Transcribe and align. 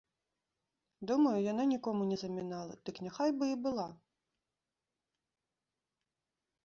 Думаю, 1.11 1.33
яна 1.51 1.63
нікому 1.73 2.01
не 2.11 2.17
замінала, 2.23 2.73
дык 2.89 2.95
няхай 3.09 3.29
бы 3.41 3.53
і 3.53 3.61
была! 3.67 3.87